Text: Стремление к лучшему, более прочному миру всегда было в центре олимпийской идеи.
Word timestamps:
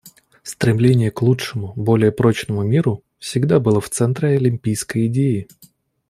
Стремление 0.41 1.11
к 1.11 1.21
лучшему, 1.21 1.73
более 1.75 2.11
прочному 2.11 2.63
миру 2.63 3.03
всегда 3.19 3.59
было 3.59 3.79
в 3.79 3.91
центре 3.91 4.29
олимпийской 4.29 5.05
идеи. 5.05 5.47